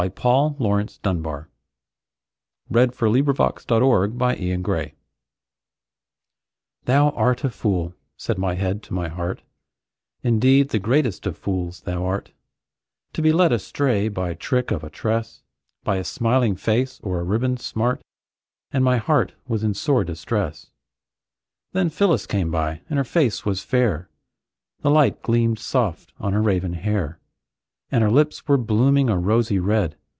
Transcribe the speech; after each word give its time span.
Paul 0.15 0.55
Laurence 0.57 0.97
Dunbar 0.97 1.47
Retort 2.71 2.97
THOU 6.83 7.09
art 7.11 7.43
a 7.43 7.49
fool," 7.51 7.93
said 8.17 8.37
my 8.39 8.55
head 8.55 8.81
to 8.81 8.95
my 8.95 9.09
heart, 9.09 9.43
"Indeed, 10.23 10.69
the 10.69 10.79
greatest 10.79 11.27
of 11.27 11.37
fools 11.37 11.81
thou 11.81 12.03
art, 12.03 12.31
To 13.13 13.21
be 13.21 13.31
led 13.31 13.51
astray 13.51 14.07
by 14.09 14.33
trick 14.33 14.71
of 14.71 14.83
a 14.83 14.89
tress, 14.89 15.43
By 15.83 15.97
a 15.97 16.03
smiling 16.03 16.55
face 16.55 16.99
or 17.03 17.19
a 17.19 17.23
ribbon 17.23 17.57
smart;" 17.57 18.01
And 18.71 18.83
my 18.83 18.97
heart 18.97 19.33
was 19.47 19.63
in 19.63 19.75
sore 19.75 20.03
distress. 20.03 20.71
Then 21.73 21.91
Phyllis 21.91 22.25
came 22.25 22.49
by, 22.49 22.81
and 22.89 22.97
her 22.97 23.03
face 23.03 23.45
was 23.45 23.63
fair, 23.63 24.09
The 24.79 24.89
light 24.89 25.21
gleamed 25.21 25.59
soft 25.59 26.11
on 26.19 26.33
her 26.33 26.41
raven 26.41 26.73
hair; 26.73 27.19
And 27.93 28.03
her 28.05 28.09
lips 28.09 28.47
were 28.47 28.55
blooming 28.57 29.09
a 29.09 29.17
rosy 29.19 29.59
red. 29.59 29.97